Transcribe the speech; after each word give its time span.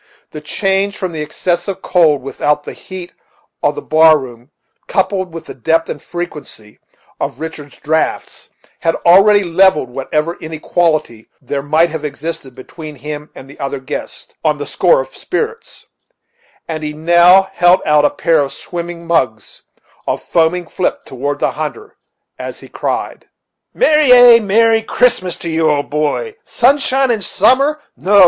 The 0.31 0.41
change 0.41 0.97
from 0.97 1.11
the 1.11 1.21
excessive 1.21 1.83
cold 1.83 2.23
without 2.23 2.63
to 2.63 2.71
the 2.71 2.73
heat 2.73 3.13
of 3.61 3.75
the 3.75 3.83
bar 3.83 4.17
room, 4.17 4.49
coupled 4.87 5.31
with 5.31 5.45
the 5.45 5.53
depth 5.53 5.89
and 5.89 6.01
frequency 6.01 6.79
of 7.19 7.39
Richard's 7.39 7.77
draughts, 7.77 8.49
had 8.79 8.95
already 9.05 9.43
levelled 9.43 9.91
whatever 9.91 10.39
inequality 10.39 11.29
there 11.39 11.61
might 11.61 11.91
have 11.91 12.03
existed 12.03 12.55
between 12.55 12.95
him 12.95 13.29
and 13.35 13.47
the 13.47 13.59
other 13.59 13.79
guests, 13.79 14.29
on 14.43 14.57
the 14.57 14.65
score 14.65 15.01
of 15.01 15.15
spirits; 15.15 15.85
and 16.67 16.81
he 16.81 16.93
now 16.93 17.43
held 17.53 17.81
out 17.85 18.03
a 18.03 18.09
pair 18.09 18.39
of 18.39 18.51
swimming 18.53 19.05
mugs 19.05 19.61
of 20.07 20.23
foaming 20.23 20.65
flip 20.65 21.05
toward 21.05 21.37
the 21.37 21.51
hunter, 21.51 21.95
as 22.39 22.61
he 22.61 22.67
cried: 22.67 23.27
"Merry! 23.71 24.11
ay! 24.11 24.39
merry 24.39 24.81
Christmas 24.81 25.35
to 25.35 25.47
you, 25.51 25.69
old 25.69 25.91
boy! 25.91 26.35
Sun 26.43 26.79
shine 26.79 27.11
and 27.11 27.23
summer! 27.23 27.79
no! 27.95 28.19